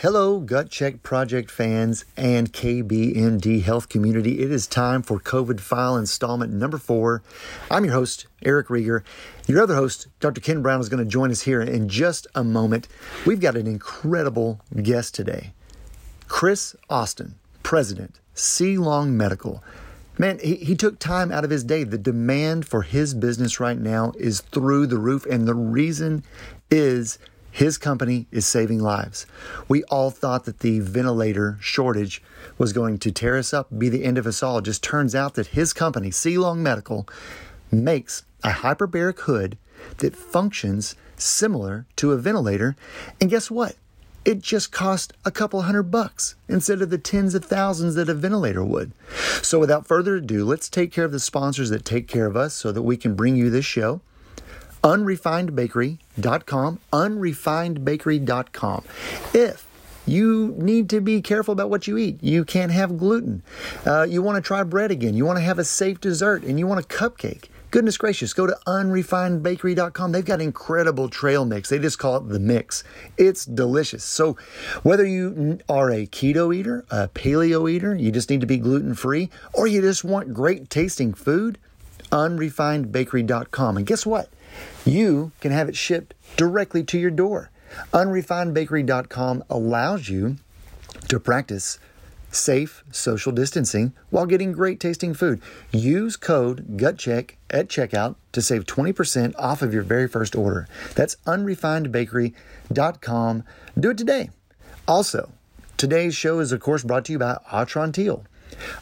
[0.00, 4.38] Hello, Gut Check Project fans and KBMD Health community.
[4.38, 7.20] It is time for COVID file installment number four.
[7.68, 9.02] I'm your host, Eric Rieger.
[9.48, 10.40] Your other host, Dr.
[10.40, 12.86] Ken Brown, is going to join us here in just a moment.
[13.26, 15.52] We've got an incredible guest today
[16.28, 17.34] Chris Austin,
[17.64, 19.64] President, Sea-Long Medical.
[20.16, 21.82] Man, he, he took time out of his day.
[21.82, 26.22] The demand for his business right now is through the roof, and the reason
[26.70, 27.18] is
[27.50, 29.26] his company is saving lives.
[29.68, 32.22] We all thought that the ventilator shortage
[32.56, 34.58] was going to tear us up, be the end of us all.
[34.58, 37.08] It just turns out that his company, Sea-Long Medical,
[37.70, 39.58] makes a hyperbaric hood
[39.98, 42.76] that functions similar to a ventilator.
[43.20, 43.76] And guess what?
[44.24, 48.14] It just cost a couple hundred bucks instead of the tens of thousands that a
[48.14, 48.92] ventilator would.
[49.42, 52.52] So, without further ado, let's take care of the sponsors that take care of us
[52.54, 54.02] so that we can bring you this show
[54.82, 58.84] unrefinedbakery.com, unrefinedbakery.com.
[59.34, 59.68] If
[60.08, 62.22] you need to be careful about what you eat.
[62.22, 63.42] You can't have gluten.
[63.86, 65.12] Uh, you want to try bread again.
[65.14, 67.50] You want to have a safe dessert and you want a cupcake.
[67.70, 70.12] Goodness gracious, go to unrefinedbakery.com.
[70.12, 71.68] They've got incredible trail mix.
[71.68, 72.82] They just call it the mix.
[73.18, 74.04] It's delicious.
[74.04, 74.38] So,
[74.82, 78.94] whether you are a keto eater, a paleo eater, you just need to be gluten
[78.94, 81.58] free, or you just want great tasting food,
[82.10, 83.76] unrefinedbakery.com.
[83.76, 84.30] And guess what?
[84.84, 87.50] You can have it shipped directly to your door.
[87.92, 90.36] Unrefinedbakery.com allows you
[91.08, 91.78] to practice
[92.30, 95.40] safe social distancing while getting great tasting food.
[95.72, 100.68] Use code GUTCHECK at checkout to save 20% off of your very first order.
[100.94, 103.44] That's unrefinedbakery.com.
[103.78, 104.30] Do it today.
[104.86, 105.32] Also,
[105.76, 107.38] today's show is, of course, brought to you by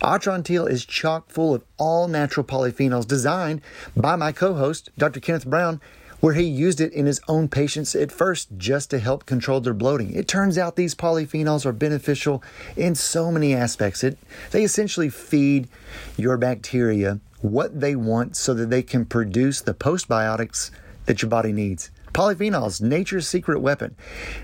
[0.03, 0.37] Atrantil.
[0.37, 3.61] Atrantil is chock full of all natural polyphenols designed
[3.97, 5.21] by my co host, Dr.
[5.21, 5.81] Kenneth Brown,
[6.21, 9.75] where he used it in his own patients at first just to help control their
[9.75, 10.15] bloating.
[10.15, 12.43] It turns out these polyphenols are beneficial
[12.77, 14.03] in so many aspects.
[14.03, 14.19] It,
[14.51, 15.69] they essentially feed
[16.17, 20.71] your bacteria what they want so that they can produce the postbiotics
[21.05, 21.91] that your body needs.
[22.13, 23.95] Polyphenols, nature's secret weapon.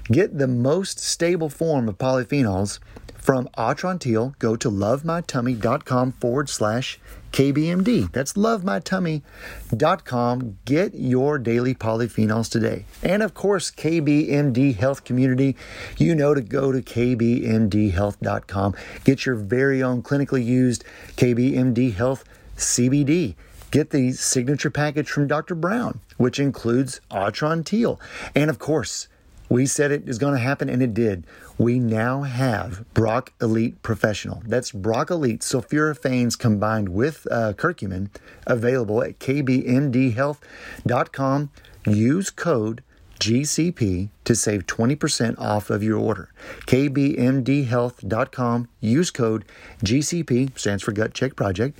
[0.04, 2.78] Get the most stable form of polyphenols
[3.22, 6.98] from Atrantil, go to lovemytummy.com forward slash
[7.32, 8.12] KBMD.
[8.12, 10.58] That's lovemytummy.com.
[10.64, 12.84] Get your daily polyphenols today.
[13.02, 15.56] And of course, KBMD Health Community,
[15.96, 18.74] you know to go to kbmdhealth.com.
[19.04, 20.84] Get your very own clinically used
[21.16, 22.24] KBMD Health
[22.56, 23.36] CBD.
[23.70, 25.54] Get the signature package from Dr.
[25.54, 27.98] Brown, which includes Atrantil.
[28.34, 29.08] And of course,
[29.48, 31.24] we said it is going to happen, and it did.
[31.58, 34.42] We now have BrocElite Professional.
[34.46, 38.08] That's BrocElite sulforaphanes combined with uh, curcumin
[38.46, 41.50] available at kbmdhealth.com.
[41.86, 42.82] Use code
[43.18, 46.30] GCP to save 20% off of your order.
[46.66, 48.68] kbmdhealth.com.
[48.80, 49.44] Use code
[49.84, 51.78] GCP, stands for Gut Check Project,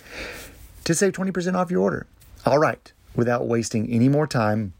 [0.85, 2.07] to save 20% off your order.
[2.47, 4.73] All right, without wasting any more time,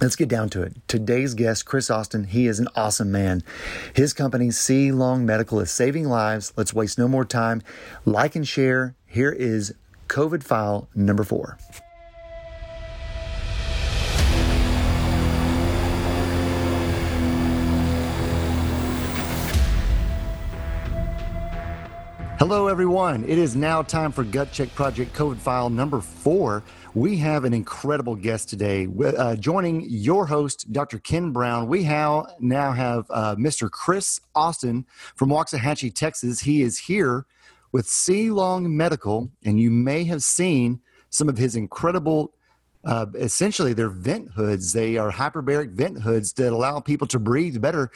[0.00, 0.76] Let's get down to it.
[0.88, 3.42] Today's guest, Chris Austin, he is an awesome man.
[3.94, 6.54] His company, Sea-Long Medical, is saving lives.
[6.56, 7.62] Let's waste no more time.
[8.06, 8.94] Like and share.
[9.06, 9.74] Here is
[10.08, 11.58] COVID file number four.
[22.40, 23.22] Hello, everyone.
[23.24, 26.62] It is now time for Gut Check Project COVID file number four.
[26.94, 28.88] We have an incredible guest today.
[28.98, 30.98] Uh, joining your host, Dr.
[31.00, 33.70] Ken Brown, we have, now have uh, Mr.
[33.70, 34.86] Chris Austin
[35.16, 36.40] from Waxahachie, Texas.
[36.40, 37.26] He is here
[37.72, 40.80] with Sea-Long Medical, and you may have seen
[41.10, 42.32] some of his incredible
[42.86, 44.72] uh, essentially they're vent hoods.
[44.72, 47.90] They are hyperbaric vent hoods that allow people to breathe better.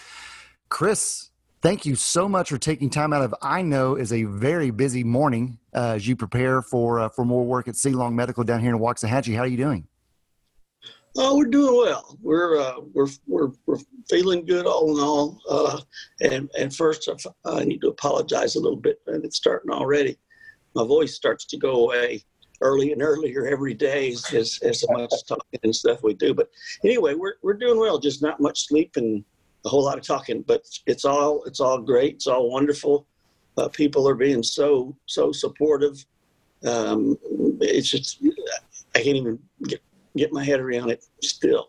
[0.69, 1.31] Chris,
[1.65, 5.03] thank you so much for taking time out of I know is a very busy
[5.03, 8.71] morning uh, as you prepare for uh, for more work at Sea-Long Medical down here
[8.71, 9.35] in Waxahachie.
[9.35, 9.89] How are you doing?
[11.17, 12.19] Oh, we're doing well.
[12.21, 13.79] We're uh, we're we're we're
[14.11, 15.41] feeling good all in all.
[15.49, 15.81] Uh,
[16.21, 17.09] and and first,
[17.47, 20.19] I need to apologize a little bit, and it's starting already.
[20.75, 22.25] My voice starts to go away
[22.61, 26.35] early and earlier every day as, as much talking and stuff we do.
[26.35, 26.51] But
[26.85, 27.99] anyway, we're we're doing well.
[27.99, 29.25] Just not much sleep and
[29.65, 32.15] a whole lot of talking, but it's all it's all great.
[32.15, 33.07] It's all wonderful.
[33.57, 36.05] Uh, people are being so so supportive.
[36.65, 37.19] Um,
[37.61, 38.23] it's just
[38.95, 39.81] I can't even get
[40.17, 41.69] get my head around it still.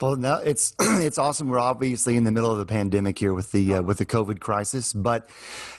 [0.00, 1.48] Well, no, it's it's awesome.
[1.48, 4.40] We're obviously in the middle of the pandemic here with the uh, with the COVID
[4.40, 4.92] crisis.
[4.92, 5.28] But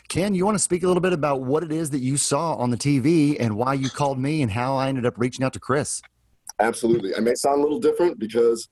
[0.08, 2.56] Ken, you want to speak a little bit about what it is that you saw
[2.56, 5.54] on the TV and why you called me and how I ended up reaching out
[5.54, 6.02] to Chris?
[6.60, 7.16] Absolutely.
[7.16, 8.70] I may sound a little different because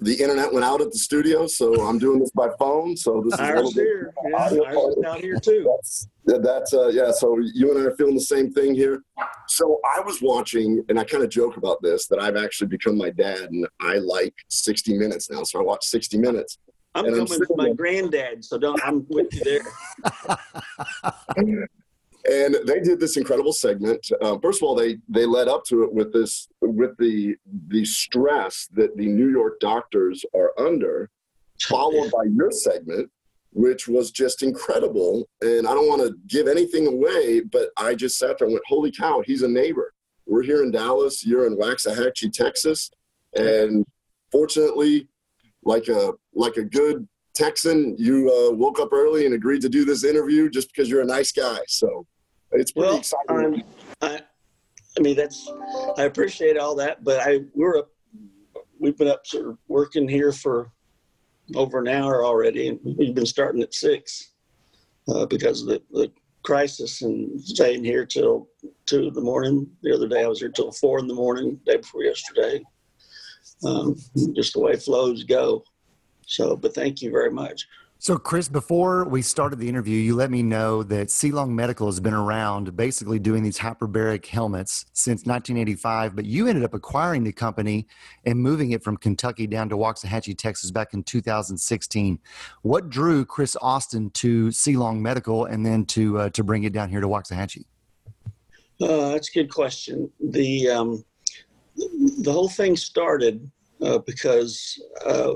[0.00, 2.96] the internet went out at the studio, so I'm doing this by phone.
[2.96, 4.12] So this is ours a little here.
[4.22, 4.32] bit.
[4.32, 5.70] Yeah, ours is out here too.
[5.76, 7.10] That's, that's uh, yeah.
[7.10, 9.02] So you and I are feeling the same thing here.
[9.48, 12.96] So I was watching, and I kind of joke about this that I've actually become
[12.96, 15.42] my dad, and I like 60 Minutes now.
[15.42, 16.58] So I watch 60 Minutes.
[16.94, 18.80] I'm coming with my granddad, so don't.
[18.84, 19.62] I'm with you there.
[22.28, 24.06] and they did this incredible segment.
[24.20, 27.36] Uh, first of all, they they led up to it with this with the
[27.68, 31.10] the stress that the New York doctors are under,
[31.60, 33.10] followed by your segment,
[33.52, 35.28] which was just incredible.
[35.40, 38.66] And I don't want to give anything away, but I just sat there and went,
[38.66, 39.94] "Holy cow, he's a neighbor."
[40.26, 41.24] We're here in Dallas.
[41.26, 42.90] You're in Waxahachie, Texas,
[43.34, 43.84] and
[44.30, 45.08] fortunately,
[45.64, 47.08] like a like a good
[47.40, 51.00] Texan, you uh, woke up early and agreed to do this interview just because you're
[51.00, 51.58] a nice guy.
[51.68, 52.06] So
[52.52, 53.64] it's pretty well, exciting.
[54.02, 54.20] I,
[54.98, 55.50] I mean, that's
[55.96, 57.88] I appreciate all that, but I we're up,
[58.78, 60.70] we've been up sort of working here for
[61.54, 64.32] over an hour already, and we've been starting at six
[65.08, 66.12] uh, because of the, the
[66.42, 68.48] crisis and staying here till
[68.84, 69.66] two in the morning.
[69.82, 71.58] The other day I was here till four in the morning.
[71.64, 72.62] Day before yesterday,
[73.64, 73.96] um,
[74.34, 75.64] just the way flows go.
[76.30, 77.66] So, but thank you very much.
[77.98, 82.00] So, Chris, before we started the interview, you let me know that Sea-Long Medical has
[82.00, 87.32] been around basically doing these hyperbaric helmets since 1985, but you ended up acquiring the
[87.32, 87.86] company
[88.24, 92.18] and moving it from Kentucky down to Waxahachie, Texas back in 2016.
[92.62, 96.88] What drew Chris Austin to Sea-Long Medical and then to, uh, to bring it down
[96.88, 97.64] here to Waxahachie?
[98.80, 100.10] Uh, that's a good question.
[100.20, 101.04] The, um,
[101.76, 103.50] the whole thing started
[103.82, 105.34] uh, because uh,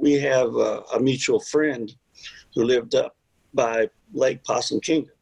[0.00, 1.94] we have a, a, mutual friend
[2.54, 3.16] who lived up
[3.54, 5.14] by Lake Possum Kingdom,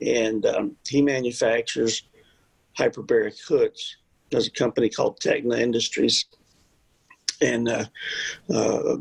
[0.00, 2.02] and um, he manufactures
[2.78, 3.96] hyperbaric hoods.
[4.30, 6.26] There's a company called Techna Industries,
[7.40, 7.84] and uh,
[8.52, 8.96] uh,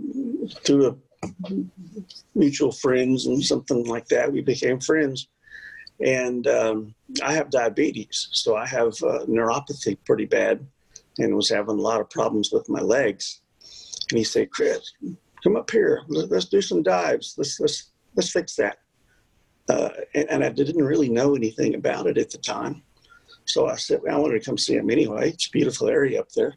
[0.63, 0.87] through
[1.23, 1.27] a
[2.35, 5.27] mutual friends and something like that, we became friends.
[6.05, 10.65] And um, I have diabetes, so I have uh, neuropathy pretty bad,
[11.17, 13.41] and was having a lot of problems with my legs
[14.11, 14.93] and he said, Chris,
[15.43, 16.03] come up here.
[16.07, 17.35] Let's do some dives.
[17.37, 18.77] Let's let's let's fix that.
[19.69, 22.81] Uh, and, and, I didn't really know anything about it at the time.
[23.45, 25.29] So I said, well, I wanted to come see him anyway.
[25.29, 26.55] It's a beautiful area up there.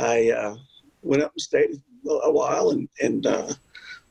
[0.00, 0.56] I uh,
[1.02, 3.52] went up and stayed a while and, and uh,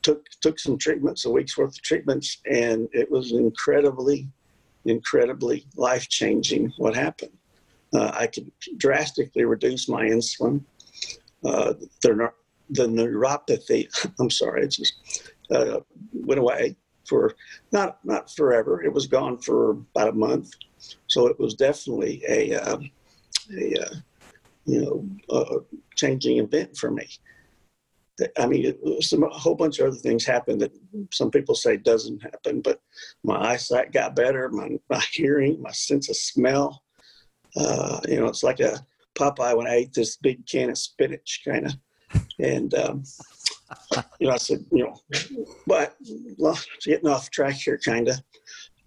[0.02, 4.28] took took some treatments, a week's worth of treatments, and it was incredibly,
[4.84, 6.72] incredibly life changing.
[6.78, 7.36] What happened?
[7.94, 10.62] Uh, I could drastically reduce my insulin.
[11.44, 12.32] Uh, they're
[12.70, 13.88] the neuropathy,
[14.20, 15.80] I'm sorry, it just uh,
[16.12, 16.76] went away
[17.06, 17.34] for
[17.72, 18.82] not not forever.
[18.82, 20.52] It was gone for about a month,
[21.06, 22.78] so it was definitely a uh,
[23.56, 23.94] a uh,
[24.64, 25.58] you know a
[25.96, 27.06] changing event for me.
[28.38, 30.72] I mean, some, a whole bunch of other things happened that
[31.12, 32.80] some people say doesn't happen, but
[33.24, 36.84] my eyesight got better, my, my hearing, my sense of smell.
[37.56, 38.84] Uh, you know, it's like a
[39.18, 41.74] Popeye when I ate this big can of spinach, kind of
[42.38, 43.04] and, um,
[44.18, 44.96] you know, I said, you know,
[45.66, 45.96] but
[46.38, 48.22] well, getting off track here, kind of.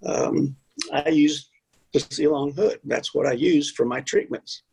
[0.06, 0.56] Um,
[0.94, 1.50] I use
[1.94, 2.80] the Sea-Long hood.
[2.84, 4.64] That's what I use for my treatments,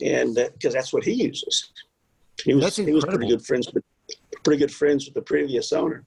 [0.00, 1.72] and because that's what he uses.
[2.44, 3.84] He was he was pretty good friends with
[4.44, 6.06] pretty good friends with the previous owner,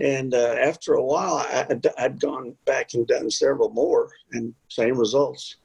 [0.00, 4.54] and uh, after a while, I, I'd, I'd gone back and done several more, and
[4.68, 5.56] same results.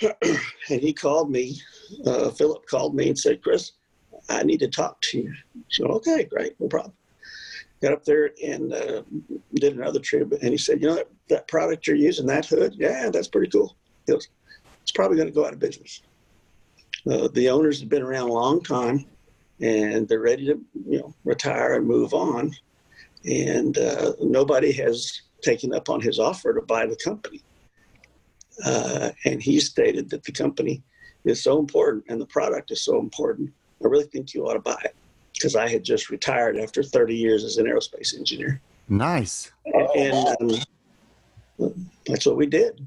[0.02, 1.58] and he called me.
[2.06, 3.72] Uh, Philip called me and said, "Chris,
[4.28, 5.34] I need to talk to you."
[5.70, 6.94] So okay, great, no problem.
[7.82, 9.02] Got up there and uh,
[9.54, 12.74] did another trip, and he said, "You know that, that product you're using, that hood,
[12.76, 14.28] yeah, that's pretty cool." Goes,
[14.82, 16.02] "It's probably going to go out of business."
[17.10, 19.06] Uh, the owners have been around a long time,
[19.60, 22.52] and they're ready to, you know, retire and move on,
[23.24, 27.42] and uh, nobody has taken up on his offer to buy the company.
[28.64, 30.82] Uh, and he stated that the company
[31.24, 33.52] is so important and the product is so important.
[33.84, 34.96] I really think you ought to buy it
[35.34, 38.60] because I had just retired after 30 years as an aerospace engineer.
[38.88, 39.52] Nice.
[39.94, 40.60] And,
[41.60, 42.86] um, that's what we did.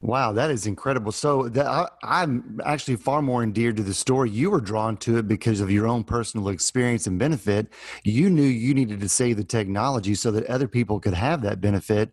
[0.00, 1.10] Wow, that is incredible.
[1.10, 1.66] So that,
[2.04, 4.30] I, am actually far more endeared to the story.
[4.30, 7.66] You were drawn to it because of your own personal experience and benefit.
[8.04, 11.60] You knew you needed to save the technology so that other people could have that
[11.60, 12.12] benefit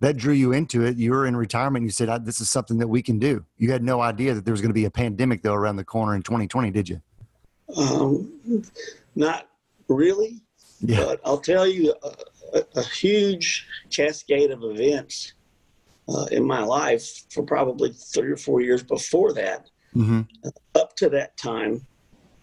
[0.00, 0.96] that drew you into it.
[0.96, 1.84] You were in retirement.
[1.84, 4.52] You said, "This is something that we can do." You had no idea that there
[4.52, 7.00] was going to be a pandemic though around the corner in 2020, did you?
[7.76, 8.62] Um,
[9.14, 9.48] not
[9.88, 10.40] really.
[10.80, 11.04] Yeah.
[11.04, 15.34] But I'll tell you, a, a, a huge cascade of events
[16.08, 20.22] uh, in my life for probably three or four years before that mm-hmm.
[20.74, 21.86] up to that time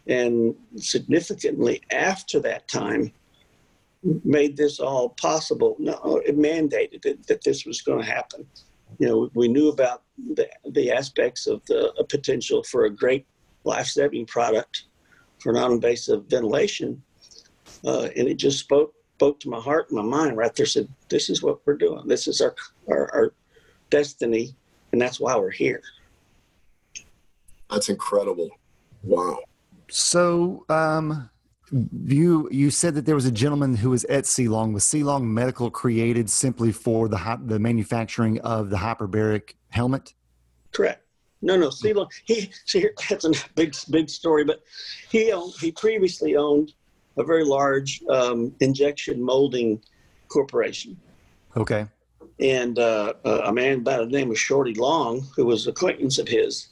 [0.07, 3.11] and significantly after that time
[4.23, 5.75] made this all possible.
[5.79, 8.45] No, it mandated it, that this was going to happen.
[8.99, 10.03] You know, we knew about
[10.35, 13.25] the, the aspects of the potential for a great
[13.63, 14.85] life-saving product
[15.39, 17.01] for non-invasive ventilation,
[17.85, 20.65] uh, and it just spoke spoke to my heart and my mind right there.
[20.65, 22.07] Said, "This is what we're doing.
[22.07, 22.55] This is our
[22.87, 23.33] our, our
[23.89, 24.55] destiny,
[24.91, 25.81] and that's why we're here."
[27.69, 28.49] That's incredible.
[29.03, 29.39] Wow.
[29.89, 31.29] So, um,
[31.71, 34.73] you you said that there was a gentleman who was at Sea-Long.
[34.73, 40.13] Was Sea-Long Medical created simply for the the manufacturing of the hyperbaric helmet?
[40.71, 41.05] Correct.
[41.41, 41.69] No, no.
[41.69, 42.09] Sea-Long.
[42.25, 44.61] He see that's a big big story, but
[45.09, 46.73] he owned, he previously owned
[47.17, 49.81] a very large um, injection molding
[50.27, 50.97] corporation.
[51.57, 51.87] Okay.
[52.39, 56.27] And uh, a man by the name of Shorty Long, who was an acquaintance of
[56.27, 56.69] his,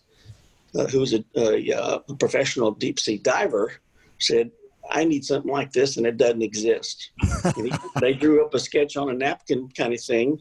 [0.76, 3.74] uh, who was a, a, a professional deep sea diver,
[4.18, 4.50] said,
[4.90, 7.12] I need something like this, and it doesn't exist.
[7.56, 10.40] he, they drew up a sketch on a napkin kind of thing,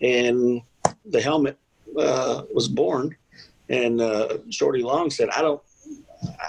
[0.00, 0.62] and
[1.06, 1.58] the helmet
[1.98, 3.16] uh, was born.
[3.68, 5.62] And uh, Shorty Long said, "I don't.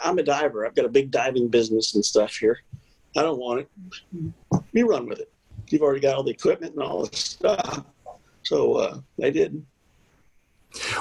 [0.03, 0.65] I'm a diver.
[0.65, 2.59] I've got a big diving business and stuff here.
[3.17, 3.69] I don't want it.
[4.71, 5.31] You run with it.
[5.69, 7.85] You've already got all the equipment and all the stuff."
[8.43, 9.65] So uh, they did.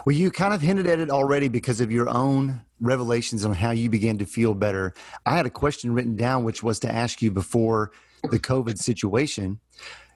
[0.04, 3.70] Well, you kind of hinted at it already because of your own revelations on how
[3.70, 4.94] you began to feel better.
[5.26, 7.92] I had a question written down, which was to ask you before
[8.30, 9.60] the COVID situation,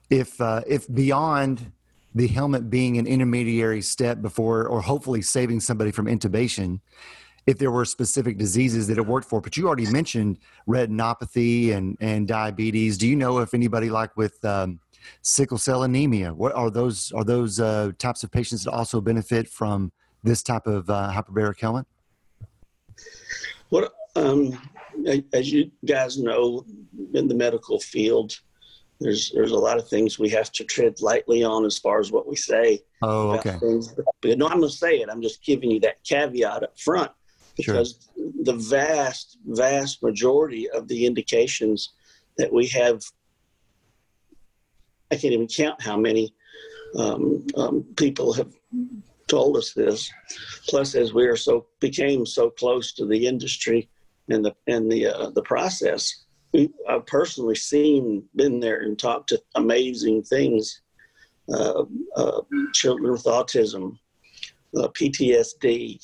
[0.09, 1.71] if uh, if beyond
[2.15, 6.79] the helmet being an intermediary step before, or hopefully saving somebody from intubation,
[7.45, 9.41] if there were specific diseases that it worked for.
[9.41, 12.97] But you already mentioned retinopathy and and diabetes.
[12.97, 14.79] Do you know if anybody like with um,
[15.21, 16.33] sickle cell anemia.
[16.33, 17.11] What are those?
[17.11, 19.91] Are those uh, types of patients that also benefit from
[20.23, 21.85] this type of uh, hyperbaric helmet?
[23.69, 24.59] What, um,
[25.33, 26.65] as you guys know,
[27.13, 28.39] in the medical field,
[28.99, 32.11] there's there's a lot of things we have to tread lightly on as far as
[32.11, 32.81] what we say.
[33.01, 33.57] Oh, okay.
[33.59, 33.93] Things.
[34.21, 35.09] But no, I'm going to say it.
[35.09, 37.11] I'm just giving you that caveat up front
[37.55, 38.31] because sure.
[38.43, 41.93] the vast, vast majority of the indications
[42.37, 43.01] that we have
[45.11, 46.33] I can't even count how many
[46.97, 48.53] um, um, people have
[49.27, 50.11] told us this.
[50.67, 53.89] Plus, as we are so became so close to the industry
[54.29, 56.25] and the and the uh, the process,
[56.87, 60.81] I've personally seen, been there, and talked to amazing things.
[61.51, 61.85] Uh,
[62.15, 62.41] uh,
[62.73, 63.97] children with autism,
[64.77, 65.99] uh, PTSD,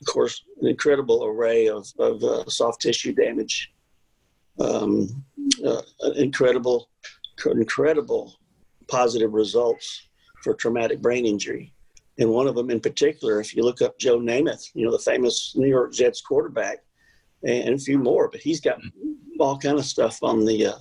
[0.00, 3.72] of course, an incredible array of, of uh, soft tissue damage,
[4.58, 5.24] um,
[5.64, 5.80] uh,
[6.16, 6.90] incredible
[7.46, 8.34] incredible
[8.88, 10.08] positive results
[10.42, 11.72] for traumatic brain injury.
[12.18, 14.98] And one of them in particular, if you look up Joe Namath, you know, the
[14.98, 16.78] famous New York Jets quarterback,
[17.42, 18.78] and a few more, but he's got
[19.38, 20.78] all kind of stuff on the uh,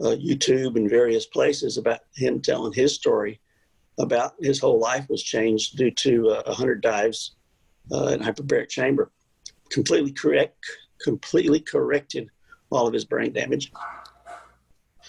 [0.00, 3.40] uh, YouTube and various places about him telling his story
[3.98, 7.34] about his whole life was changed due to uh, 100 dives
[7.92, 9.10] uh, in hyperbaric chamber.
[9.70, 10.64] Completely correct,
[11.02, 12.30] completely corrected
[12.70, 13.72] all of his brain damage.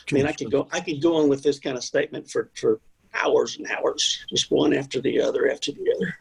[0.09, 2.49] I mean, I could go, I could go on with this kind of statement for,
[2.55, 2.79] for
[3.13, 6.15] hours and hours, just one after the other after the other.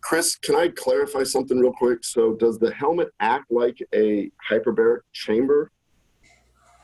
[0.00, 2.04] Chris, can I clarify something real quick?
[2.04, 5.70] So, does the helmet act like a hyperbaric chamber?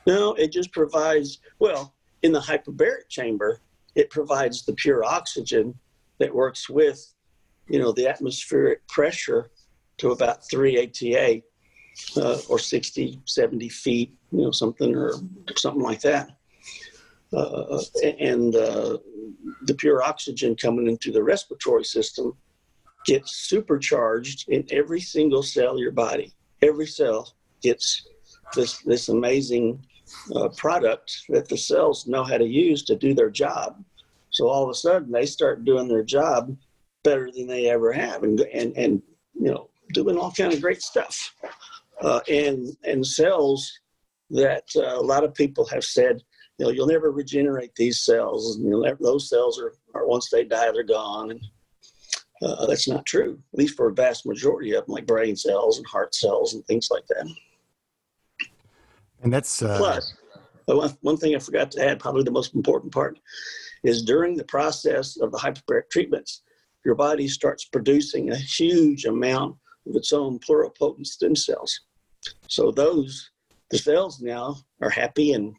[0.07, 3.61] No, it just provides, well, in the hyperbaric chamber,
[3.95, 5.75] it provides the pure oxygen
[6.19, 7.15] that works with,
[7.69, 9.51] you know, the atmospheric pressure
[9.99, 11.43] to about 3 ATA
[12.17, 15.15] uh, or 60, 70 feet, you know, something or
[15.57, 16.38] something like that.
[17.33, 17.81] Uh,
[18.19, 18.97] and uh,
[19.63, 22.33] the pure oxygen coming into the respiratory system
[23.05, 26.33] gets supercharged in every single cell of your body.
[26.63, 28.07] Every cell gets
[28.55, 29.85] this this amazing
[30.35, 33.83] uh, product that the cells know how to use to do their job.
[34.31, 36.57] So all of a sudden they start doing their job
[37.05, 39.03] better than they ever have, and and and
[39.35, 41.35] you know doing all kind of great stuff.
[42.01, 43.81] Uh, and and cells
[44.31, 46.23] that uh, a lot of people have said
[46.59, 48.57] you know, you'll never regenerate these cells.
[48.57, 51.31] And you'll never, those cells are, are once they die, they're gone.
[51.31, 51.41] And
[52.43, 55.79] uh, that's not true, at least for a vast majority of them, like brain cells
[55.79, 57.29] and heart cells and things like that.
[59.23, 59.77] And that's uh...
[59.79, 60.15] plus
[60.67, 63.19] one, one thing I forgot to add, probably the most important part,
[63.85, 66.43] is during the process of the hyperbaric treatments,
[66.85, 71.81] your body starts producing a huge amount of its own pluripotent stem cells.
[72.49, 73.31] So those
[73.71, 75.55] the cells now are happy and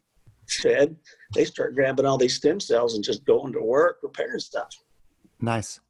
[0.54, 0.96] fed,
[1.34, 4.74] they start grabbing all these stem cells and just going to work repairing stuff.
[5.40, 5.80] Nice.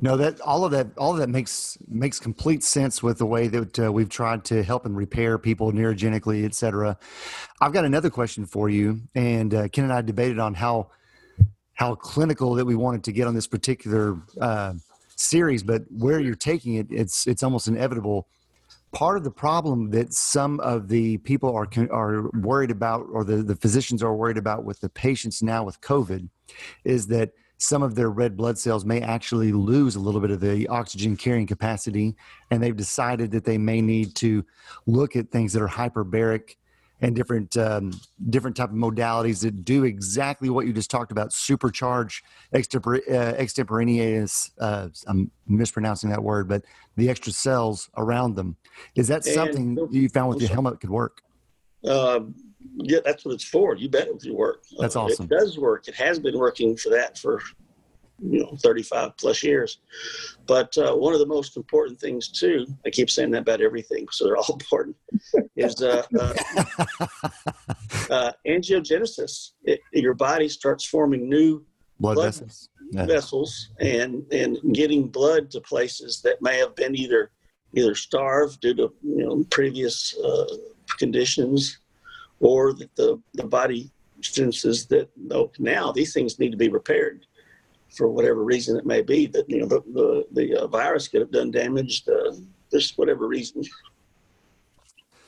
[0.00, 3.46] No, that all of that all of that makes makes complete sense with the way
[3.46, 6.98] that uh, we've tried to help and repair people neurogenically, et cetera.
[7.60, 10.90] I've got another question for you, and uh, Ken and I debated on how
[11.74, 14.74] how clinical that we wanted to get on this particular uh,
[15.16, 18.26] series, but where you're taking it, it's it's almost inevitable.
[18.94, 23.42] Part of the problem that some of the people are are worried about, or the,
[23.42, 26.28] the physicians are worried about with the patients now with COVID,
[26.84, 30.40] is that some of their red blood cells may actually lose a little bit of
[30.40, 32.14] the oxygen carrying capacity
[32.50, 34.44] and they've decided that they may need to
[34.86, 36.56] look at things that are hyperbaric
[37.04, 37.92] and different um,
[38.30, 42.22] different type of modalities that do exactly what you just talked about supercharge
[42.54, 46.64] extempor- uh, extemporaneous uh, i'm mispronouncing that word but
[46.96, 48.56] the extra cells around them
[48.94, 51.20] is that something and, you found with your helmet could work
[51.86, 52.20] uh,
[52.76, 53.76] yeah, that's what it's for.
[53.76, 54.64] You bet it will work.
[54.78, 55.26] That's uh, awesome.
[55.26, 55.86] It does work.
[55.86, 57.42] It has been working for that for
[58.20, 59.78] you know 35 plus years.
[60.46, 64.06] But uh, one of the most important things too, I keep saying that about everything,
[64.10, 64.96] so they're all important,
[65.56, 66.34] is uh, uh,
[68.10, 69.52] uh angiogenesis.
[69.64, 71.64] It, your body starts forming new
[72.00, 72.68] blood, blood vessels.
[72.90, 73.06] Yeah.
[73.06, 77.30] vessels and and getting blood to places that may have been either
[77.74, 80.46] either starved due to you know previous uh,
[80.98, 81.78] conditions
[82.40, 83.90] or that the, the body
[84.20, 87.26] senses that oh, now these things need to be repaired
[87.96, 91.20] for whatever reason it may be that you know the the, the uh, virus could
[91.20, 92.32] have done damage uh,
[92.72, 93.62] just whatever reason.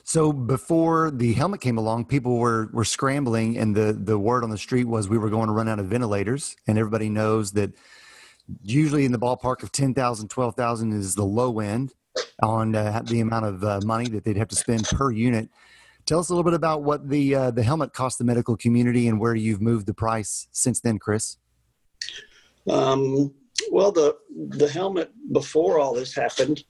[0.03, 4.49] So before the helmet came along people were were scrambling and the the word on
[4.49, 6.55] the street was we were going to run out of ventilators.
[6.65, 7.73] And everybody knows that
[8.63, 11.93] usually in the ballpark of 10,000 12,000 is the low end
[12.41, 15.49] on uh, the amount of uh, money that they'd have to spend per unit.
[16.05, 19.09] Tell us a little bit about what the uh, the helmet cost the medical community
[19.09, 21.35] and where you've moved the price since then, Chris.
[22.69, 23.33] Um,
[23.71, 26.63] well, the the helmet before all this happened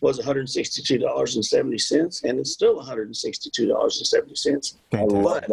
[0.00, 3.50] was one hundred sixty two dollars and seventy cents, and it's still one hundred sixty
[3.50, 4.78] two dollars and seventy cents.
[4.90, 5.50] But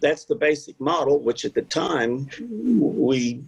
[0.00, 3.42] that's the basic model, which at the time we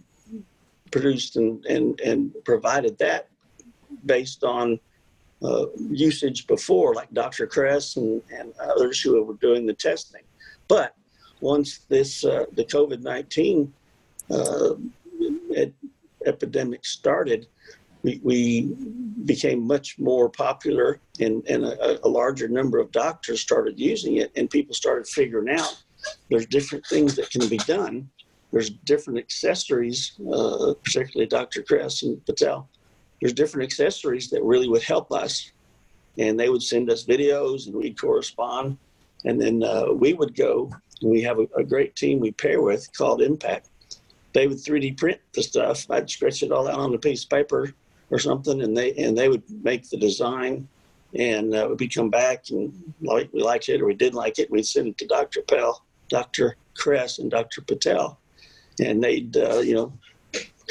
[0.91, 3.29] produced and and, and provided that
[4.05, 4.79] based on
[5.43, 7.47] uh, usage before, like Dr.
[7.47, 10.21] Kress and, and others who were doing the testing.
[10.67, 10.95] But
[11.39, 13.73] once this uh, the COVID nineteen
[14.29, 14.73] uh,
[16.25, 17.47] epidemic started,
[18.03, 18.75] we, we,
[19.25, 24.31] became much more popular, and, and a, a, larger number of doctors started using it,
[24.35, 25.83] and people started figuring out
[26.29, 28.09] there's different things that can be done.
[28.51, 31.61] There's different accessories, uh, particularly Dr.
[31.61, 32.67] Kress and Patel
[33.21, 35.51] there's different accessories that really would help us.
[36.17, 38.77] And they would send us videos and we'd correspond.
[39.23, 42.91] And then uh, we would go, we have a, a, great team we pair with
[42.97, 43.69] called Impact.
[44.33, 45.89] They would 3D print the stuff.
[45.89, 47.73] I'd stretch it all out on a piece of paper
[48.09, 50.67] or something, and they and they would make the design.
[51.13, 54.49] And uh, we'd come back and like we liked it or we didn't like it,
[54.49, 55.41] we'd send it to Dr.
[55.41, 56.55] Pell, Dr.
[56.73, 57.61] Kress, and Dr.
[57.61, 58.17] Patel,
[58.79, 59.93] and they'd uh, you know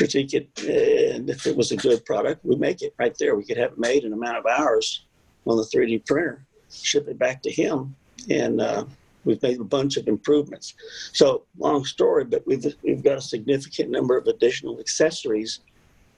[0.01, 3.35] critique it, and if it was a good product, we'd make it right there.
[3.35, 5.05] We could have it made in an amount of hours
[5.47, 6.43] on the 3D printer,
[6.73, 7.95] ship it back to him,
[8.31, 8.85] and uh,
[9.25, 10.75] we've made a bunch of improvements.
[11.13, 15.61] So, long story, but we've we've got a significant number of additional accessories,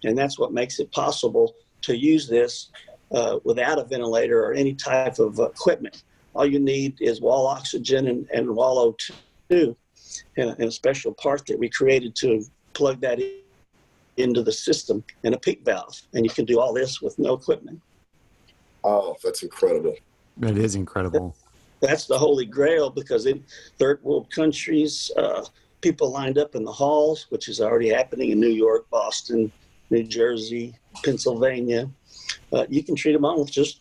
[0.04, 2.70] and that's what makes it possible to use this
[3.12, 6.04] uh, without a ventilator or any type of equipment.
[6.34, 8.94] All you need is wall oxygen and, and wall
[9.50, 9.76] O2
[10.36, 13.42] and a, and a special part that we created to plug that in
[14.16, 16.00] into the system and a PEEP valve.
[16.12, 17.80] And you can do all this with no equipment.
[18.84, 19.96] Oh, that's incredible.
[20.38, 21.36] That is incredible.
[21.82, 23.44] That's the holy grail because in
[23.78, 25.44] third world countries, uh,
[25.80, 29.50] people lined up in the halls, which is already happening in New York, Boston,
[29.90, 31.90] New Jersey, Pennsylvania.
[32.52, 33.80] Uh, you can treat them all with just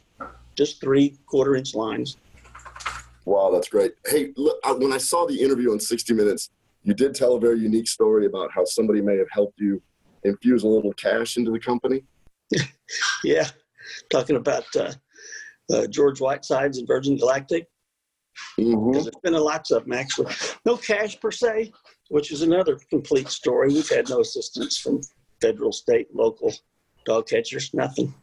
[0.56, 2.18] just three quarter inch lines.
[3.26, 3.94] Wow, that's great.
[4.08, 6.50] Hey, look, when I saw the interview on 60 Minutes,
[6.84, 9.80] you did tell a very unique story about how somebody may have helped you
[10.24, 12.04] infuse a little cash into the company?
[13.24, 13.48] yeah,
[14.10, 14.92] talking about uh,
[15.72, 17.68] uh, George Whitesides and Virgin Galactic.
[18.60, 18.92] Mm-hmm.
[18.92, 20.34] There's been a lots of them actually.
[20.66, 21.72] No cash per se,
[22.10, 23.70] which is another complete story.
[23.70, 25.02] We've had no assistance from
[25.42, 26.54] federal, state, local
[27.06, 28.14] dog catchers, nothing.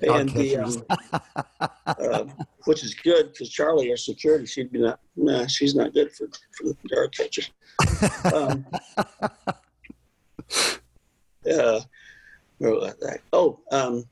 [0.00, 0.76] Dog and catchers.
[0.76, 2.24] the um, uh,
[2.64, 5.00] which is good because Charlie, our security, she'd be not.
[5.16, 7.50] Nah, she's not good for for the dog catchers.
[8.32, 8.66] Um,
[11.50, 11.80] uh,
[13.32, 14.04] oh, um,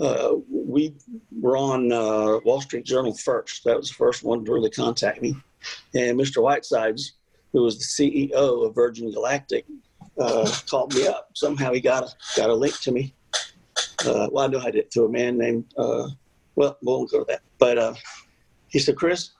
[0.00, 0.94] uh, we
[1.40, 3.64] were on uh, Wall Street Journal first.
[3.64, 5.36] That was the first one to really contact me.
[5.94, 6.40] And Mr.
[6.40, 7.14] Whitesides,
[7.52, 7.84] who was the
[8.32, 9.66] CEO of Virgin Galactic,
[10.20, 11.30] uh, called me up.
[11.34, 13.14] Somehow he got a got a link to me.
[14.04, 15.64] Uh, well, I know I did through a man named.
[15.76, 16.08] Uh,
[16.54, 17.42] well, we won't go to that.
[17.58, 17.94] But uh,
[18.68, 19.30] he said, "Chris,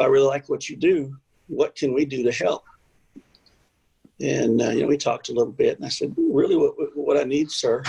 [0.00, 1.16] I really like what you do.
[1.48, 2.64] What can we do to help?"
[4.20, 7.24] And you know, we talked a little bit, and I said, "Really, what what I
[7.24, 7.82] need, sir,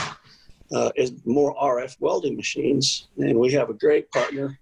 [0.73, 4.57] uh, is more RF welding machines, and we have a great partner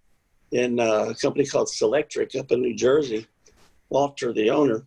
[0.52, 3.28] in a company called Selectric up in New Jersey.
[3.90, 4.86] Walter, the owner,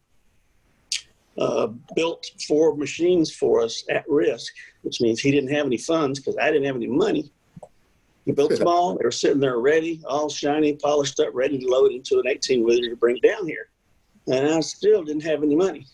[1.39, 6.19] uh, built four machines for us at risk, which means he didn't have any funds
[6.21, 7.31] because I didn't have any money.
[8.25, 8.97] He built them all.
[8.97, 12.65] They were sitting there ready, all shiny, polished up, ready to load into an 18
[12.65, 13.69] wheeler to bring down here.
[14.29, 15.87] And I still didn't have any money.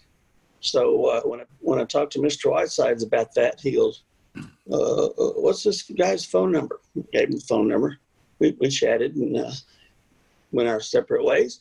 [0.61, 2.51] So uh, when I when I talked to Mr.
[2.51, 4.03] Whitesides about that, he goes,
[4.71, 7.99] uh, uh, "What's this guy's phone number?" I gave him the phone number.
[8.39, 9.51] We, we chatted and uh,
[10.53, 11.61] went our separate ways.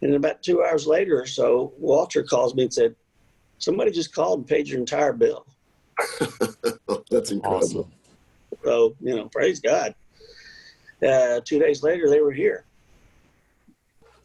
[0.00, 2.96] And about two hours later or so, Walter calls me and said,
[3.58, 5.46] "Somebody just called and paid your entire bill."
[7.10, 7.44] That's incredible.
[7.44, 7.92] Awesome.
[8.64, 9.94] So you know, praise God.
[11.06, 12.64] Uh, two days later, they were here,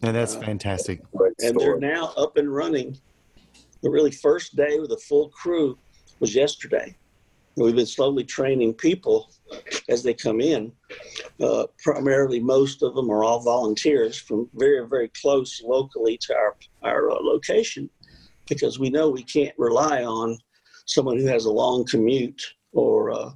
[0.04, 1.02] And that's fantastic.
[1.12, 2.96] Great and they're now up and running.
[3.82, 5.78] The really first day with a full crew
[6.20, 6.96] was yesterday.
[7.58, 9.32] We've been slowly training people
[9.90, 10.72] as they come in.
[11.42, 16.56] Uh, primarily, most of them are all volunteers from very, very close locally to our
[16.84, 17.90] our uh, location,
[18.48, 20.38] because we know we can't rely on
[20.86, 22.42] someone who has a long commute
[22.74, 23.32] or uh,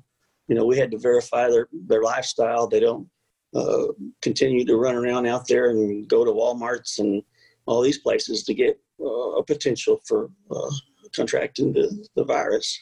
[0.47, 2.67] you know we had to verify their their lifestyle.
[2.67, 3.09] They don't
[3.55, 3.87] uh,
[4.21, 7.23] continue to run around out there and go to WalMarts and
[7.65, 10.71] all these places to get uh, a potential for uh,
[11.11, 12.79] contracting the, the virus.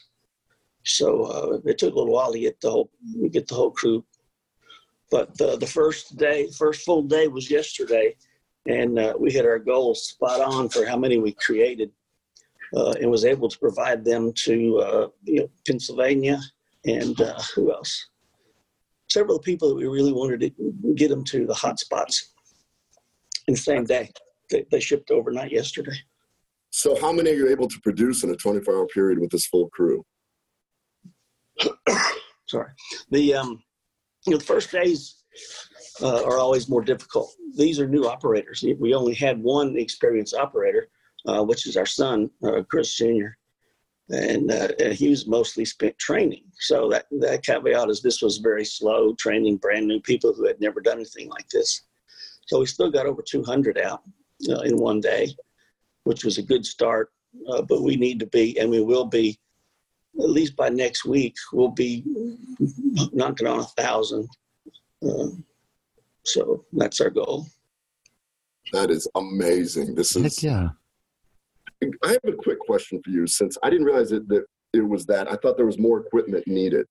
[0.84, 2.90] So uh, it took a little while to get the whole
[3.30, 4.04] get the whole crew.
[5.10, 8.16] But uh, the first day, first full day was yesterday,
[8.66, 11.90] and uh, we hit our goals spot on for how many we created,
[12.76, 16.40] uh, and was able to provide them to uh, you know Pennsylvania
[16.84, 18.08] and uh, who else?
[19.08, 22.32] Several people that we really wanted to get them to the hot spots
[23.48, 24.10] in the same day.
[24.50, 25.96] They, they shipped overnight yesterday.
[26.70, 29.46] So, how many are you able to produce in a 24 hour period with this
[29.46, 30.04] full crew?
[32.50, 32.70] Sorry.
[33.10, 33.62] The um,
[34.26, 35.22] you know, the first days
[36.02, 37.32] uh, are always more difficult.
[37.56, 38.64] These are new operators.
[38.78, 40.88] We only had one experienced operator,
[41.26, 43.28] uh, which is our son, uh, Chris Jr.
[44.10, 46.44] And, uh, and he was mostly spent training.
[46.58, 50.60] So that that caveat is this was very slow training, brand new people who had
[50.60, 51.82] never done anything like this.
[52.46, 54.02] So we still got over 200 out
[54.48, 55.36] uh, in one day,
[56.04, 57.12] which was a good start.
[57.48, 59.38] Uh, but we need to be, and we will be,
[60.18, 62.04] at least by next week, we'll be
[63.12, 64.28] knocking on a thousand.
[65.02, 65.28] Uh,
[66.24, 67.46] so that's our goal.
[68.72, 69.94] That is amazing.
[69.94, 70.42] This Heck is.
[70.42, 70.68] yeah.
[72.04, 75.06] I have a quick question for you since I didn't realize it, that it was
[75.06, 75.30] that.
[75.30, 76.86] I thought there was more equipment needed.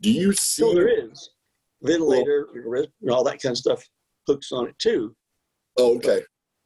[0.00, 0.62] Do you see?
[0.62, 1.30] So there is
[1.82, 2.48] ventilator,
[3.00, 3.84] and all that kind of stuff
[4.26, 5.14] hooks on it too.
[5.76, 6.22] Oh, okay.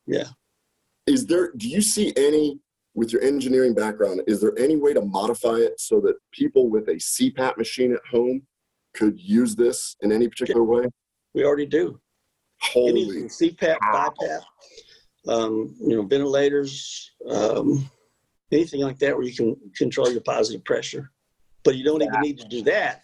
[0.07, 0.29] Yeah.
[1.07, 2.59] Is there, do you see any,
[2.97, 6.89] with your engineering background, is there any way to modify it so that people with
[6.89, 8.43] a CPAP machine at home
[8.95, 10.87] could use this in any particular way?
[11.35, 12.01] We already do.
[12.63, 14.41] Holy, Anything CPAP, BiPAP,
[15.29, 17.89] um, you know, ventilators, um,
[18.51, 21.13] anything like that where you can control your positive pressure.
[21.65, 23.03] But you don't even need to do that.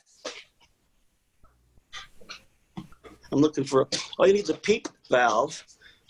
[3.31, 5.63] I'm looking for, all you need is a PEEP valve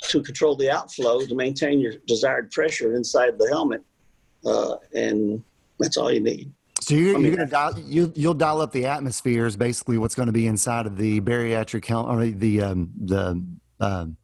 [0.09, 3.83] to control the outflow to maintain your desired pressure inside the helmet.
[4.45, 5.43] Uh, and
[5.79, 6.53] that's all you need.
[6.81, 9.99] So you're, I mean, you're gonna dial you you'll dial up the atmosphere is basically
[9.99, 13.41] what's going to be inside of the bariatric helmet or the um, the
[13.79, 14.17] um,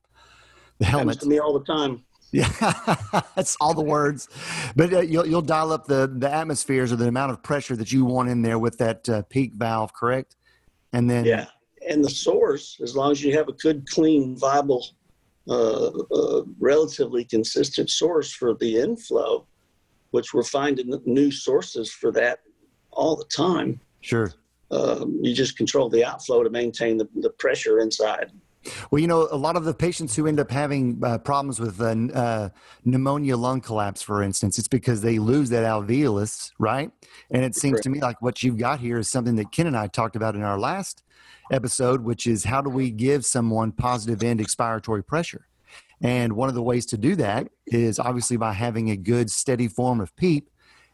[0.78, 1.20] the helmet.
[1.20, 2.04] to me all the time.
[2.32, 2.48] Yeah,
[3.36, 4.28] that's all the words.
[4.74, 7.92] But uh, you'll you'll dial up the the atmospheres or the amount of pressure that
[7.92, 10.34] you want in there with that uh, PEEP valve, correct?
[10.92, 11.46] And then Yeah,
[11.88, 14.84] and the source, as long as you have a good, clean, viable,
[15.48, 19.46] uh, uh, relatively consistent source for the inflow,
[20.10, 22.40] which we're finding new sources for that
[22.90, 23.80] all the time.
[24.00, 24.32] sure.
[24.70, 28.30] Um, you just control the outflow to maintain the, the pressure inside.
[28.90, 31.80] Well, you know, a lot of the patients who end up having uh, problems with
[31.80, 32.48] uh, uh,
[32.84, 36.90] pneumonia lung collapse, for instance, it's because they lose that alveolus, right?
[37.30, 39.76] And it seems to me like what you've got here is something that Ken and
[39.76, 41.02] I talked about in our last
[41.50, 45.46] episode, which is how do we give someone positive end expiratory pressure?
[46.00, 49.66] And one of the ways to do that is obviously by having a good, steady
[49.68, 50.48] form of PEEP.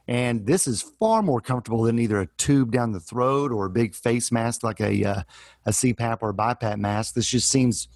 [0.07, 3.71] And this is far more comfortable than either a tube down the throat or a
[3.71, 5.23] big face mask like a, uh,
[5.67, 7.15] a CPAP or a BiPAP mask.
[7.15, 7.89] This just seems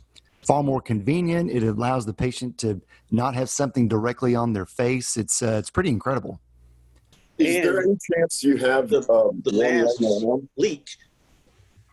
[0.46, 1.50] far more convenient.
[1.50, 5.16] It allows the patient to not have something directly on their face.
[5.18, 6.40] It's, uh, it's pretty incredible.
[7.36, 10.42] Is And there any chance you have the- um, the one mask- right now?
[10.56, 10.88] leak.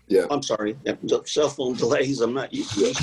[0.08, 0.26] Yeah.
[0.30, 0.78] I'm sorry,
[1.26, 2.22] cell phone delays.
[2.22, 2.94] I'm not used to.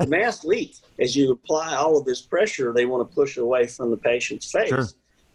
[0.00, 2.72] the mask leak as you apply all of this pressure.
[2.72, 4.86] They want to push away from the patient's face, Sure.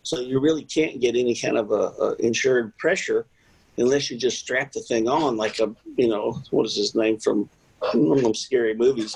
[0.04, 3.26] so you really can't get any kind of a, a insured pressure
[3.78, 7.18] unless you just strap the thing on like a you know what is his name
[7.20, 7.50] from
[7.94, 9.16] one of them scary movies,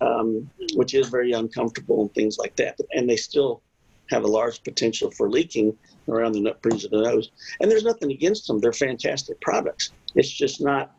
[0.00, 2.78] um, which is very uncomfortable and things like that.
[2.92, 3.62] And they still
[4.10, 5.76] have a large potential for leaking
[6.08, 7.30] around the bridge of the nose.
[7.60, 9.92] And there's nothing against them; they're fantastic products.
[10.14, 10.92] It's just not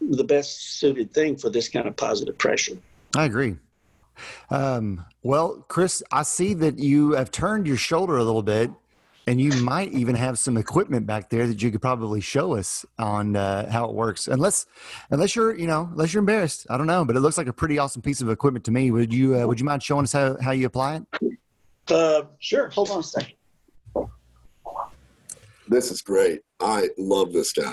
[0.00, 2.76] the best suited thing for this kind of positive pressure.
[3.16, 3.56] I agree.
[4.50, 8.70] Um, well, Chris, I see that you have turned your shoulder a little bit,
[9.26, 12.84] and you might even have some equipment back there that you could probably show us
[12.98, 14.28] on uh, how it works.
[14.28, 14.66] Unless,
[15.10, 17.52] unless you're, you know, unless you're embarrassed, I don't know, but it looks like a
[17.52, 18.90] pretty awesome piece of equipment to me.
[18.90, 21.38] Would you, uh, would you mind showing us how how you apply it?
[21.90, 22.68] Uh, sure.
[22.70, 23.34] Hold on a second.
[25.68, 26.40] This is great.
[26.60, 27.72] I love this guy.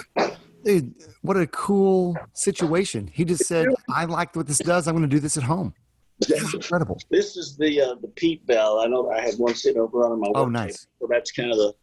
[0.64, 3.08] Dude, what a cool situation.
[3.12, 4.88] He just said, "I like what this does.
[4.88, 5.74] I'm going to do this at home."
[6.20, 7.00] That's incredible.
[7.10, 8.80] This is the uh, the PEEP valve.
[8.84, 10.86] I know I had one sitting over on my Oh, work nice.
[10.86, 11.74] table, so that's kind of the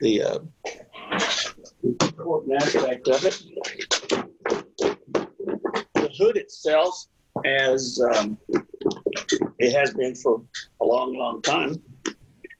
[0.00, 0.38] the uh,
[1.84, 3.42] important aspect of it.
[5.94, 7.06] The hood itself,
[7.44, 8.36] as um,
[9.58, 10.42] it has been for
[10.80, 11.82] a long, long time,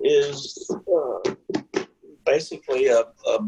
[0.00, 1.34] is uh,
[2.24, 3.38] basically a, a,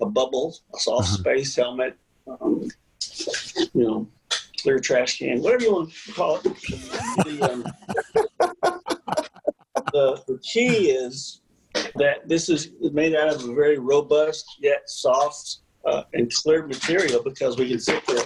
[0.00, 1.16] a bubble, a soft Uh-huh.
[1.18, 1.96] space helmet.
[2.28, 2.68] Um,
[3.74, 4.08] you know,
[4.60, 6.42] clear trash can, whatever you want to call it.
[7.24, 7.64] The, um,
[9.92, 11.40] the, the key is
[11.96, 17.22] that this is made out of a very robust yet soft uh, and clear material
[17.22, 18.24] because we can sit there,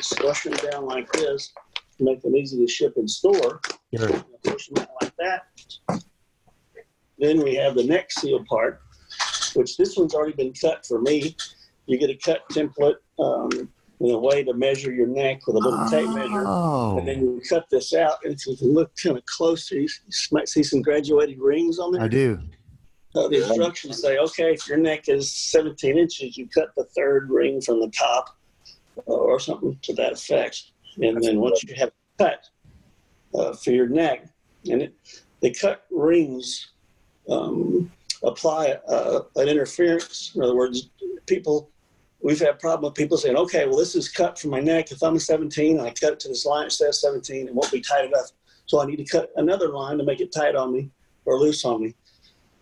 [0.00, 1.52] squash them down like this,
[1.98, 3.60] to make them easy to ship and store.
[3.96, 4.24] Sure.
[4.42, 6.02] Push them out like that.
[7.18, 8.82] Then we have the neck seal part,
[9.54, 11.36] which this one's already been cut for me.
[11.86, 13.68] You get a cut template um,
[14.00, 16.44] in a way to measure your neck with a little tape measure.
[16.46, 19.76] Oh, And then you cut this out, and if you can look kind of closer,
[19.78, 19.88] you
[20.32, 22.02] might see some graduated rings on there.
[22.02, 22.40] I do.
[23.14, 27.30] Uh, the instructions say, okay, if your neck is 17 inches, you cut the third
[27.30, 28.36] ring from the top,
[28.98, 30.72] uh, or something to that effect.
[31.00, 32.48] And then once you have it cut
[33.34, 34.26] uh, for your neck,
[34.70, 34.94] and it,
[35.40, 36.72] they cut rings,
[37.28, 37.90] um,
[38.22, 40.32] apply uh, an interference.
[40.34, 40.90] In other words,
[41.26, 41.70] people,
[42.22, 44.90] we've had problem with people saying, okay, well, this is cut from my neck.
[44.90, 47.72] If I'm a 17, I cut it to this line that says 17, it won't
[47.72, 48.30] be tight enough.
[48.66, 50.90] So I need to cut another line to make it tight on me
[51.24, 51.94] or loose on me.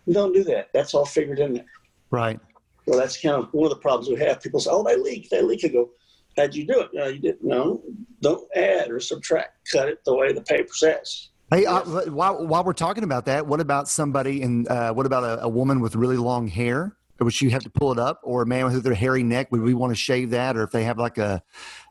[0.07, 0.71] You don't do that.
[0.73, 1.67] That's all figured in there.
[2.11, 2.41] Right.
[2.87, 4.43] Well, that's kind of one of the problems we have.
[4.43, 5.91] People say, "Oh, they leak, they leak." I go,
[6.37, 7.45] "How'd you do it?" No, you didn't.
[7.45, 7.83] No,
[8.21, 9.71] don't add or subtract.
[9.71, 11.31] Cut it the way the paper says.
[11.51, 15.23] Hey, uh, while, while we're talking about that, what about somebody and uh, what about
[15.23, 16.97] a, a woman with really long hair?
[17.21, 19.53] Would she have to pull it up or a man with their hairy neck?
[19.53, 20.57] Would we want to shave that?
[20.57, 21.43] Or if they have like a,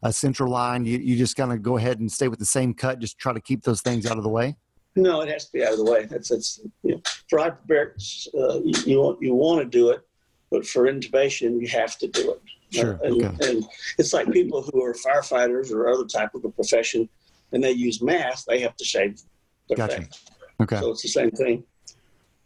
[0.03, 2.73] a central line, you, you just kind of go ahead and stay with the same
[2.73, 4.55] cut, just try to keep those things out of the way?
[4.95, 6.05] No, it has to be out of the way.
[6.05, 10.01] That's that's you know, for hyperbarics, uh, you, you want you want to do it,
[10.49, 12.41] but for intubation, you have to do it.
[12.71, 13.49] Sure, Uh, and, okay.
[13.49, 13.65] and
[13.97, 17.09] it's like people who are firefighters or other type of a profession,
[17.51, 18.45] and they use masks.
[18.45, 19.21] They have to shave
[19.67, 20.01] their Gotcha.
[20.01, 20.25] face.
[20.61, 20.79] Okay.
[20.79, 21.63] So it's the same thing.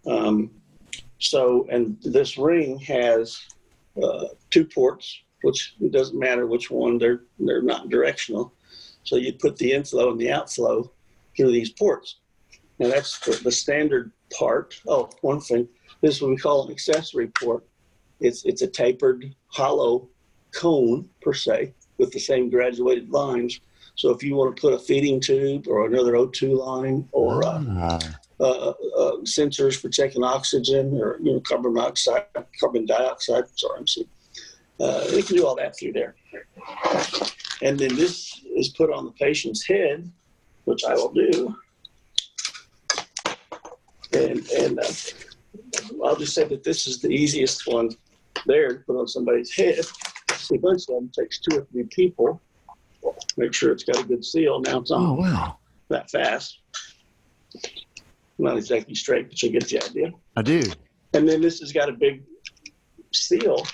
[0.08, 0.52] Um,
[1.20, 3.40] so, and this ring has
[4.02, 6.98] uh, two ports, which it doesn't matter which one.
[6.98, 8.52] They're they're not directional.
[9.04, 10.92] So you put the inflow and the outflow
[11.38, 12.18] through these ports.
[12.80, 14.82] Now that's the, the standard part.
[14.88, 15.68] Oh, one thing.
[16.02, 17.64] This is what we call an accessory port.
[18.20, 20.10] It's it's a tapered, hollow
[20.56, 23.60] cone per se with the same graduated lines.
[23.96, 27.64] So if you want to put a feeding tube or another O2 line or uh,
[27.68, 28.00] Ah,
[28.40, 32.26] uh, uh, sensors for checking oxygen or you know carbon monoxide,
[32.60, 33.46] carbon dioxide.
[33.56, 34.08] Sorry, I'm sorry.
[34.80, 36.16] Uh, they can do all that through there.
[37.62, 40.12] And then this is put on the patient's head,
[40.66, 41.56] which I will do.
[44.12, 44.94] And and uh,
[46.04, 47.92] I'll just say that this is the easiest one
[48.46, 49.86] there to put on somebody's head.
[50.50, 52.42] Bunch of them takes two or three people.
[53.38, 54.60] Make sure it's got a good seal.
[54.62, 55.58] Now it's on oh, wow.
[55.90, 56.60] that fast.
[58.38, 60.12] Not exactly straight, but you get the idea.
[60.36, 60.64] I do.
[61.14, 62.24] And then this has got a big
[63.14, 63.66] seal.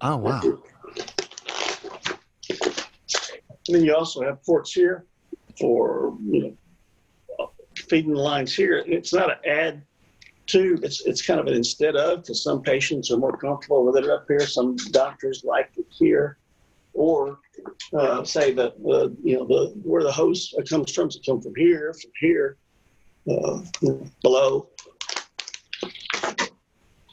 [0.00, 0.42] Oh, wow.
[3.66, 5.06] And then you also have ports here
[5.58, 6.56] for you
[7.38, 8.84] know feeding the lines here.
[8.86, 9.82] It's not an add
[10.54, 14.08] It's it's kind of an instead of because some patients are more comfortable with it
[14.08, 14.46] up here.
[14.46, 16.38] Some doctors like it here,
[16.92, 17.38] or
[17.98, 21.08] uh, say that uh, you know the where the hose comes from.
[21.08, 22.56] It come from here, from here.
[23.30, 23.60] uh,
[24.22, 24.68] below.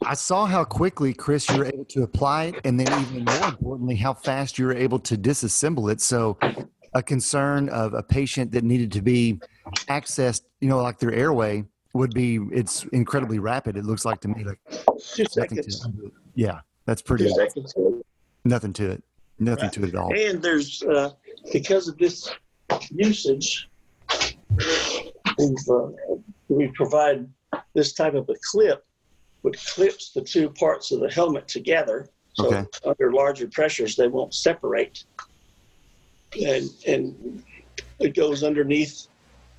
[0.04, 3.48] I saw how quickly, Chris, you were able to apply it, and then even more
[3.50, 6.02] importantly, how fast you were able to disassemble it.
[6.02, 6.38] So,
[6.94, 9.40] a concern of a patient that needed to be
[9.88, 13.78] accessed, you know, like their airway would be, it's incredibly rapid.
[13.78, 14.60] It looks like to me like
[15.14, 15.80] Two seconds.
[15.82, 17.74] to, yeah, that's Two pretty, seconds.
[18.46, 19.04] nothing to it,
[19.40, 19.74] nothing Right.
[19.74, 20.14] to it at all.
[20.18, 21.12] And there's, uh,
[21.52, 22.30] because of this
[22.90, 23.70] usage,
[25.38, 25.88] we've, uh,
[26.48, 27.28] we provide
[27.74, 28.86] this type of a clip,
[29.42, 32.08] which clips the two parts of the helmet together.
[32.34, 32.66] So Okay.
[32.86, 35.04] under larger pressures, they won't separate.
[36.42, 37.44] And, and
[38.00, 39.08] it goes underneath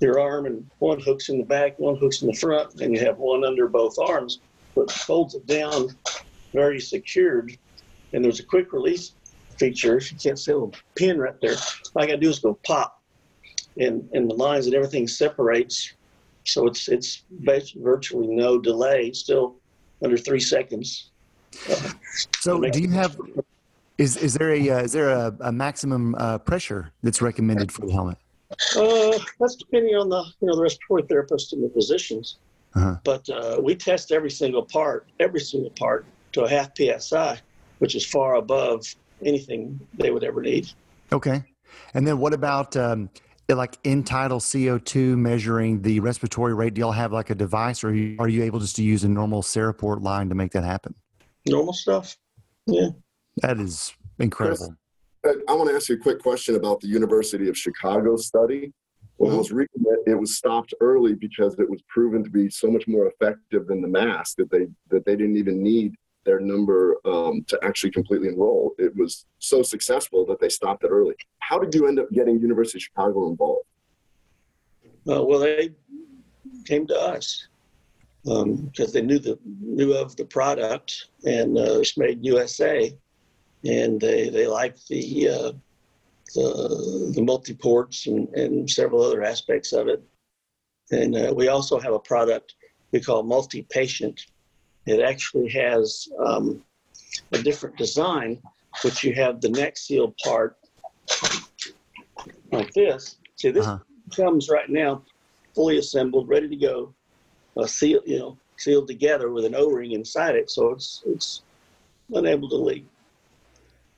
[0.02, 3.00] your arm, and one hooks in the back, one hooks in the front, and you
[3.00, 4.40] have one under both arms,
[4.74, 5.88] but folds it down
[6.52, 7.56] very secured.
[8.12, 9.12] And there's a quick release
[9.58, 9.96] feature.
[9.96, 11.54] If you can't see a little pin right there.
[11.94, 13.00] All I gotta do is go pop,
[13.78, 15.94] and and the lines and everything separates.
[16.44, 17.22] So it's it's
[17.80, 19.12] virtually no delay.
[19.12, 19.56] Still
[20.02, 21.10] under three seconds.
[22.40, 23.16] So, do you have,
[23.98, 27.86] is, is there a, uh, is there a, a maximum uh, pressure that's recommended for
[27.86, 28.18] the helmet?
[28.76, 32.38] Uh, that's depending on the you know the respiratory therapist and the physicians.
[32.74, 32.96] Uh-huh.
[33.04, 37.38] But uh, we test every single part, every single part to a half psi,
[37.78, 38.86] which is far above
[39.24, 40.70] anything they would ever need.
[41.12, 41.44] Okay.
[41.94, 43.10] And then what about um,
[43.48, 46.74] like end-tidal CO2 measuring the respiratory rate?
[46.74, 49.04] Do y'all have like a device or are you, are you able just to use
[49.04, 50.94] a normal Seraport line to make that happen?
[51.46, 52.16] Normal stuff.
[52.66, 52.88] Yeah.
[53.38, 54.74] That is incredible.
[55.24, 58.72] I want to ask you a quick question about the University of Chicago study.
[59.18, 59.38] When I Mhm.
[59.38, 62.88] was reading it, it was stopped early because it was proven to be so much
[62.88, 67.44] more effective than the mask that they that they didn't even need their number um,
[67.44, 68.74] to actually completely enroll.
[68.78, 71.14] It was so successful that they stopped it early.
[71.38, 73.66] How did you end up getting University of Chicago involved?
[75.08, 75.70] Uh, well, they
[76.64, 77.48] came to us
[78.24, 82.96] because they knew the knew of the product and uh, it's made USA,
[83.64, 85.52] and they they liked the uh,
[86.34, 90.02] the the multi ports and, and several other aspects of it.
[90.90, 92.54] And uh, we also have a product
[92.92, 94.20] we call multi patient.
[94.86, 96.62] It actually has um,
[97.32, 98.40] a different design,
[98.84, 100.56] which you have the neck seal part
[102.50, 103.18] like this.
[103.36, 103.78] See, this Uh-huh.
[104.14, 105.02] comes right now
[105.54, 106.94] fully assembled, ready to go,
[107.56, 111.42] uh, sealed, you know, sealed together with an O-ring inside it, so it's it's
[112.12, 112.86] unable to leak.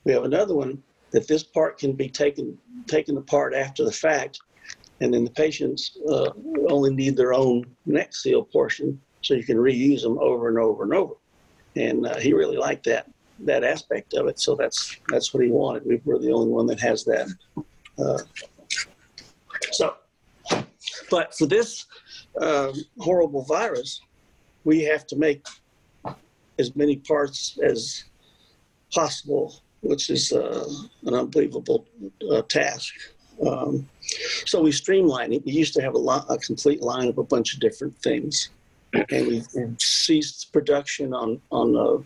[0.05, 4.39] We have another one that this part can be taken taken apart after the fact,
[5.01, 6.29] and then the patients uh,
[6.69, 10.83] only need their own neck seal portion, so you can reuse them over and over
[10.83, 11.15] and over.
[11.75, 15.49] And uh, he really liked that that aspect of it, so that's that's what he
[15.49, 15.85] wanted.
[15.85, 17.27] We were the only one that has that.
[17.97, 18.19] Uh,
[19.71, 19.95] so,
[21.09, 21.85] but for this
[22.39, 24.01] um, horrible virus,
[24.63, 25.45] we have to make
[26.59, 28.03] as many parts as
[28.93, 30.67] possible, which is uh,
[31.05, 31.85] an unbelievable
[32.31, 32.93] uh, task.
[33.45, 33.87] Um,
[34.45, 35.45] so we streamline it.
[35.45, 38.49] We used to have a, lot, a complete line of a bunch of different things,
[38.93, 39.43] and we
[39.79, 41.97] ceased production on on uh,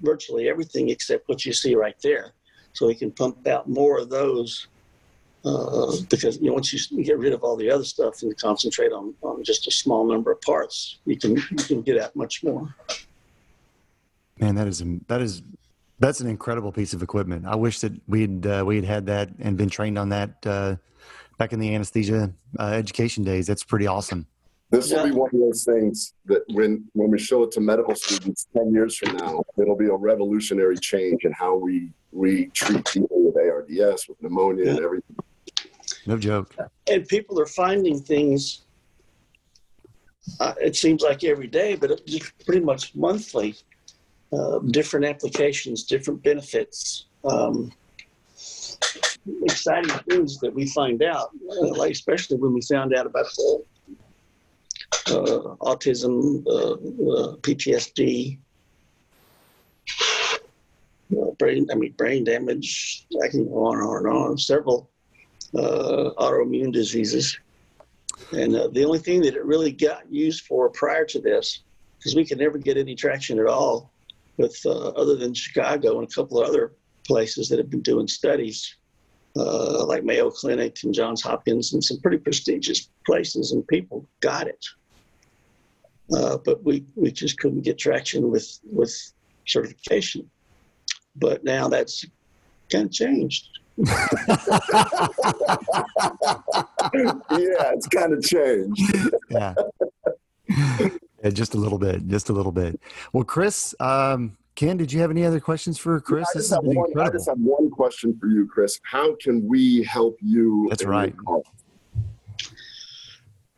[0.00, 2.32] virtually everything except what you see right there.
[2.72, 4.66] So we can pump out more of those
[5.44, 8.92] uh, because you know once you get rid of all the other stuff and concentrate
[8.92, 12.42] on, on just a small number of parts, you can you can get out much
[12.42, 12.74] more.
[14.38, 15.42] Man, that is, that is,
[16.02, 17.46] that's an incredible piece of equipment.
[17.46, 20.76] I wish that we'd, uh, we had had that and been trained on that uh,
[21.38, 23.46] back in the anesthesia uh, education days.
[23.46, 24.26] That's pretty awesome.
[24.70, 25.12] This will Yeah.
[25.12, 28.72] be one of those things that when when we show it to medical students ten
[28.72, 33.36] years from now, it'll be a revolutionary change in how we we treat people with
[33.36, 35.16] ARDS, with pneumonia, and everything.
[36.06, 36.56] No joke.
[36.90, 38.62] And people are finding things.
[40.40, 43.54] Uh, it seems like every day, but it, just pretty much monthly.
[44.32, 47.70] Uh, different applications, different benefits, um,
[49.42, 51.28] exciting things that we find out.
[51.50, 53.64] uh, like especially when we found out about the
[55.08, 58.38] uh, autism, uh, uh, PTSD,
[61.38, 61.66] brain.
[61.70, 63.06] I mean, brain damage.
[63.22, 64.38] I can go on and on and on.
[64.38, 64.88] Several
[65.52, 67.38] autoimmune diseases.
[68.32, 71.60] And the only thing that it really got used for prior to this,
[71.98, 73.91] because we could never get any traction at all
[74.36, 76.72] with uh, other than Chicago and a couple of other
[77.06, 78.76] places that have been doing studies,
[79.36, 84.46] uh, like Mayo Clinic and Johns Hopkins and some pretty prestigious places, and people got
[84.46, 84.64] it.
[86.14, 88.94] Uh, but we, we just couldn't get traction with, with
[89.46, 90.28] certification.
[91.16, 92.04] But now that's
[92.70, 93.48] kind of changed.
[93.78, 93.94] yeah,
[97.72, 98.82] it's kind of changed.
[99.30, 99.54] Yeah.
[101.22, 102.80] Yeah, just a little bit, just a little bit.
[103.12, 106.28] Well, Chris, um, Ken, did you have any other questions for Chris?
[106.34, 108.78] I, just have one, I just have one question for you, Chris.
[108.84, 110.66] How can we help you?
[110.68, 111.14] That's right.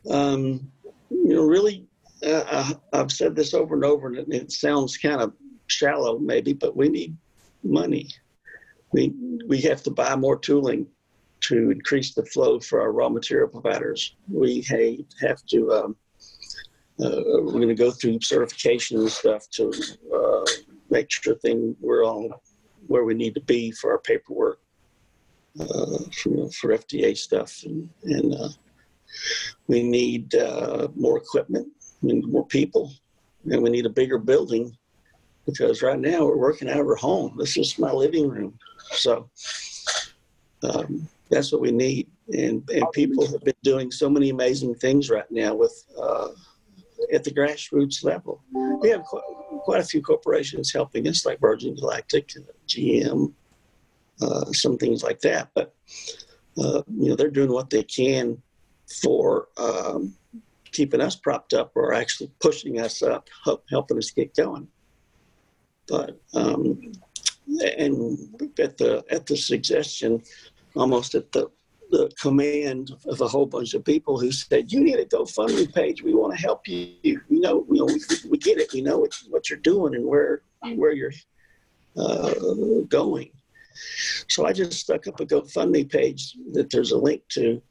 [0.09, 0.71] Um,
[1.11, 1.87] you know, really,
[2.25, 5.33] uh, I've said this over and over, and it sounds kind of
[5.67, 7.17] shallow, maybe, but we need
[7.63, 8.09] money.
[8.93, 9.13] We
[9.47, 10.87] we have to buy more tooling
[11.49, 14.17] to increase the flow for our raw material providers.
[14.29, 14.61] We
[15.21, 15.73] have to.
[15.73, 16.04] Um, uh,
[16.99, 19.73] we're going to go through certification and stuff to
[20.15, 20.45] uh,
[20.91, 22.43] make sure thing we're all
[22.87, 24.61] where we need to be for our paperwork
[25.61, 28.49] uh, for, for FDA stuff, and, and uh,
[29.69, 31.69] we need uh, more equipment,
[32.03, 32.93] we need more people,
[33.51, 34.77] and we need a bigger building
[35.47, 37.37] because right now we're working out of our home.
[37.39, 38.59] This is my living room,
[38.93, 39.29] so
[40.63, 42.09] um, that's what we need.
[42.33, 46.29] And and people have been doing so many amazing things right now with uh,
[47.13, 48.43] at the grassroots level.
[48.81, 49.23] We have quite,
[49.65, 52.33] quite a few corporations helping us, like Virgin Galactic,
[52.69, 53.33] GM,
[54.21, 55.51] uh, some things like that.
[55.55, 55.75] But
[56.59, 58.41] uh, you know, they're doing what they can
[59.03, 60.15] for um,
[60.73, 64.69] keeping us propped up, or actually pushing us up, help, helping us get going.
[65.89, 66.93] But um,
[67.79, 68.19] and
[68.59, 70.23] at the at the suggestion,
[70.77, 71.51] almost at the
[71.95, 76.03] the command of a whole bunch of people who said, "You need a GoFundMe page.
[76.03, 76.95] We want to help you.
[77.03, 78.73] You know, you know, we, we get it.
[78.73, 80.43] We know what, what you're doing and where
[80.75, 81.13] where you're
[81.97, 82.35] uh,
[82.89, 83.31] going."
[84.29, 87.63] So I just stuck up a GoFundMe page that there's a link to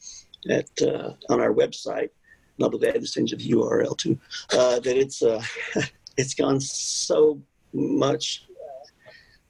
[0.50, 2.10] at uh, on our website.
[2.56, 4.18] And I'll be glad to send you the URL too.
[4.54, 5.44] Uh, that it's uh,
[6.18, 7.42] it's gone so
[7.74, 8.46] much.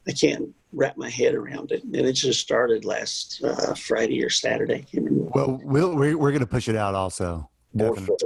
[0.08, 1.84] I can't wrap my head around it.
[1.84, 4.86] And it just started last uh, Friday or Saturday.
[4.94, 7.50] Well, we'll we're, we're going to push it out also.
[7.76, 8.18] Definitely.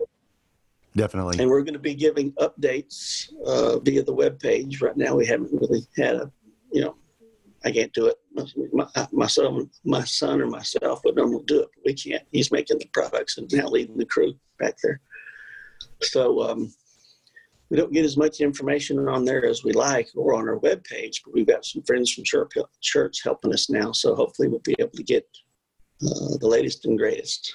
[0.96, 1.38] Definitely.
[1.40, 4.82] And we're going to be giving updates uh, via the web page.
[4.82, 6.32] Right now, we haven't really had a,
[6.72, 6.96] you know,
[7.64, 8.18] I can't do it.
[8.72, 12.24] My, my son, my son or myself would normally do it, but we can't.
[12.32, 15.02] He's making the products and now leading the crew back there.
[16.02, 16.74] So um,
[17.70, 20.84] we don't get as much information on there as we like or on our web
[20.84, 23.92] page, but we've got some friends from church, church helping us now.
[23.92, 25.28] So hopefully we'll be able to get
[26.02, 27.54] uh, the latest and greatest.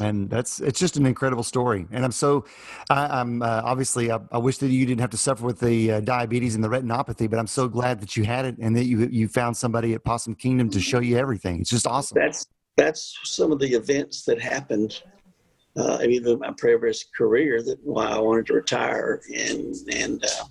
[0.00, 2.46] And that's it's just an incredible story, and I'm so
[2.90, 5.92] I, am uh, obviously I, I, wish that you didn't have to suffer with the
[5.92, 8.86] uh, diabetes and the retinopathy, but I'm so glad that you had it and that
[8.86, 11.60] you you found somebody at Possum Kingdom to show you everything.
[11.60, 12.18] It's just awesome.
[12.20, 12.44] That's
[12.76, 15.00] that's some of the events that happened
[15.76, 20.44] uh, even my previous career that why I wanted to retire and and uh,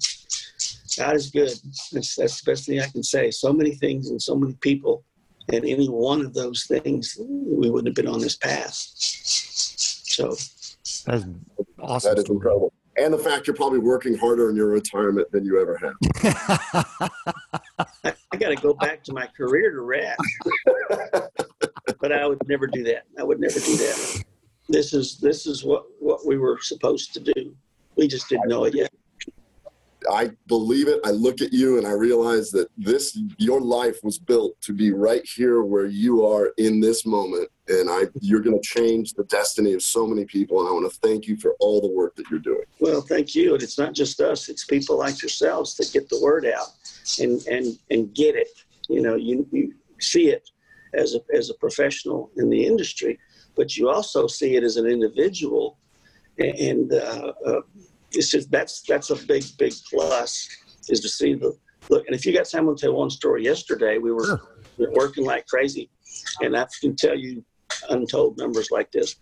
[0.97, 1.49] God is good.
[1.91, 3.31] That's that's the best thing I can say.
[3.31, 5.03] So many things and so many people,
[5.51, 8.73] and any one of those things, we wouldn't have been on this path.
[8.73, 10.35] So
[11.05, 11.25] that's
[11.79, 12.15] awesome.
[12.15, 12.73] That is incredible.
[12.95, 15.95] And the fact you're probably working harder in your retirement than you ever have.
[18.03, 20.21] I, I got to go back to my career to rest.
[21.99, 23.05] but I would never do that.
[23.17, 24.23] I would never do that
[24.69, 27.55] this is this is what what we were supposed to do.
[27.95, 28.91] We just didn't know it yet.
[30.11, 30.99] I believe it.
[31.05, 34.91] I look at you and I realize that this your life was built to be
[34.91, 39.23] right here where you are in this moment and I you're going to change the
[39.25, 42.15] destiny of so many people and I want to thank you for all the work
[42.15, 42.65] that you're doing.
[42.79, 43.53] Well, thank you.
[43.53, 46.67] And it's not just us, it's people like yourselves that get the word out
[47.19, 48.49] and and and get it.
[48.89, 50.49] You know, you you see it
[50.93, 53.19] as a as a professional in the industry
[53.55, 55.77] but you also see it as an individual,
[56.37, 57.61] and uh, uh,
[58.11, 60.49] it's just that's that's a big big plus
[60.89, 61.55] is to see the
[61.89, 62.05] look.
[62.07, 63.43] And if you got time, I'll tell one story.
[63.43, 64.41] Yesterday, we were,
[64.77, 65.89] we were working like crazy,
[66.41, 67.43] and I can tell you
[67.89, 69.15] untold numbers like this.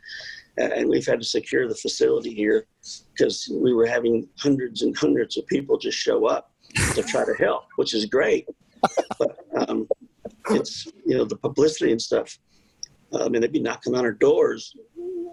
[0.57, 2.67] And we've had to secure the facility here
[3.13, 6.51] because we were having hundreds and hundreds of people just show up
[6.93, 8.47] to try to help, which is great.
[9.19, 9.37] But
[9.69, 9.87] um,
[10.49, 12.39] it's you know the publicity and stuff
[13.13, 14.75] I mean, they'd be knocking on our doors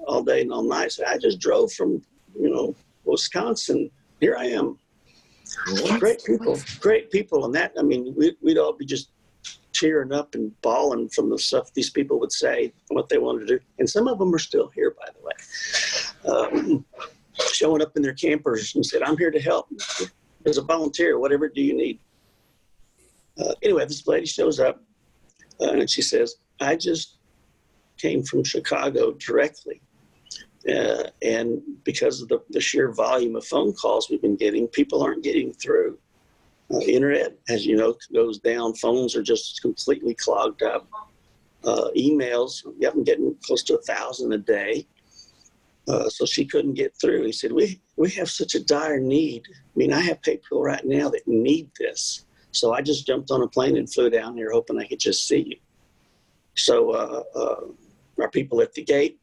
[0.06, 0.92] all day and all night.
[0.92, 2.02] So I just drove from,
[2.38, 2.74] you know,
[3.04, 3.90] Wisconsin.
[4.20, 4.78] Here I am.
[5.68, 6.00] What?
[6.00, 7.44] Great people, great people.
[7.44, 9.10] And that, I mean, we, we'd all be just
[9.72, 13.46] cheering up and bawling from the stuff these people would say, and what they wanted
[13.46, 13.64] to do.
[13.78, 16.84] And some of them are still here, by the way, um,
[17.52, 19.68] showing up in their campers and said, I'm here to help.
[20.46, 22.00] As a volunteer, whatever do you need?
[23.38, 24.82] Uh, anyway, this lady shows up
[25.60, 27.17] uh, and she says, I just
[27.98, 29.80] came from Chicago directly.
[30.68, 35.02] Uh, and because of the, the, sheer volume of phone calls we've been getting, people
[35.02, 35.98] aren't getting through.
[36.70, 38.74] Uh, internet, as you know, goes down.
[38.74, 40.86] Phones are just completely clogged up.
[41.64, 44.86] Uh, emails, have them getting close to a thousand a day.
[45.88, 47.24] uh, so she couldn't get through.
[47.24, 49.44] He said, "We we have such a dire need.
[49.50, 52.26] I mean, I have people right now that need this.
[52.52, 55.26] So I just jumped on a plane and flew down here, hoping I could just
[55.26, 55.56] see you."
[56.54, 57.60] So uh, uh,
[58.20, 59.18] our people at the gate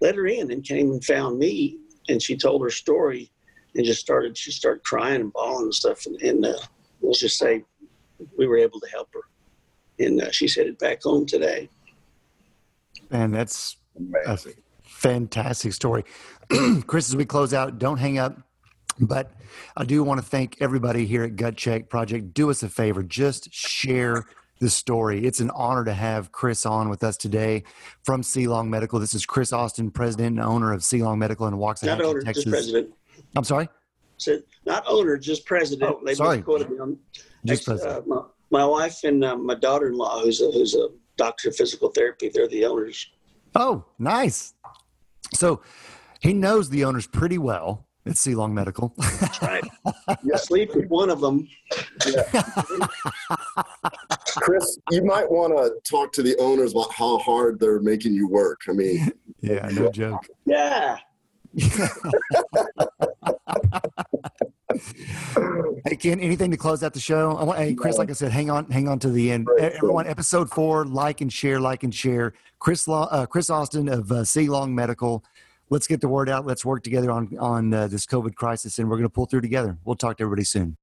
[0.00, 1.78] let her in and came and found me,
[2.08, 3.30] and she told her story,
[3.74, 4.36] and just started.
[4.36, 6.58] She started crying and bawling and stuff, and, and uh,
[7.00, 7.64] let's just say
[8.36, 9.22] we were able to help her,
[10.04, 11.68] and uh, she's headed back home today.
[13.10, 14.54] And that's Amazing.
[14.82, 16.04] fantastic story.
[16.86, 18.38] Chris, as we close out, don't hang up.
[19.00, 19.32] But
[19.76, 22.32] I do want to thank everybody here at Gut Check Project.
[22.32, 24.26] Do us a favor, just share
[24.60, 25.24] the story.
[25.26, 27.64] It's an honor to have Chris on with us today
[28.04, 28.98] from Long Medical.
[29.00, 32.44] This is Chris Austin, president and owner of Long Medical in Not Waxahachie, owner, Texas.
[32.44, 32.90] just president.
[33.36, 33.68] I'm sorry,
[34.16, 35.96] Said not owner, just president.
[36.00, 36.36] Oh, sorry.
[36.38, 36.98] misquoted me on-
[37.44, 37.98] just Ex- president.
[37.98, 41.88] Uh, my, my wife and uh, my daughter-in-law, who's a, who's a doctor of physical
[41.90, 43.10] therapy, they're the owners.
[43.56, 44.54] Oh, nice.
[45.34, 45.62] So
[46.20, 48.94] he knows the owners pretty well at Long Medical.
[49.20, 49.64] That's right.
[50.22, 50.34] Yeah.
[50.34, 51.48] I sleep with one of them.
[54.26, 58.28] Chris, you might want to talk to the owners about how hard they're making you
[58.28, 58.62] work.
[58.68, 60.26] I mean, yeah, no joke.
[60.44, 60.98] Yeah.
[65.86, 67.36] Hey Ken, anything to close out the show?
[67.36, 69.46] I want, hey Chris, like I said, hang on, hang on to the end.
[69.46, 72.34] Right, Everyone, episode four, like and share, like and share.
[72.58, 75.24] Chris, uh, Chris Austin of uh, Sea-Long Medical.
[75.70, 76.46] Let's get the word out.
[76.46, 79.40] Let's work together on on uh, this COVID crisis, and we're going to pull through
[79.40, 79.78] together.
[79.84, 80.76] We'll talk to everybody soon.